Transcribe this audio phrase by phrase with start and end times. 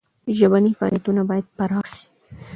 [0.37, 2.03] ژبني فعالیتونه باید پراخ سي.